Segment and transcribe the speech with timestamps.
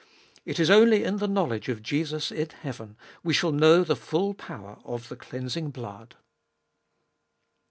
[0.47, 4.33] It is only in the knowledge of Jesus in heaven we shall know the full
[4.33, 6.15] power of the cleansing blood.